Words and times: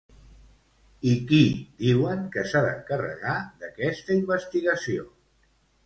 I 1.11 1.13
qui 1.31 1.41
diuen 1.85 2.25
que 2.37 2.47
s'ha 2.53 2.65
d'encarregar 2.71 3.37
d'aquesta 3.63 4.21
investigació? 4.25 5.11